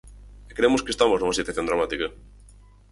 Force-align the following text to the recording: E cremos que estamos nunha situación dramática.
E 0.49 0.51
cremos 0.57 0.83
que 0.83 0.91
estamos 0.95 1.17
nunha 1.19 1.39
situación 1.39 1.67
dramática. 1.69 2.07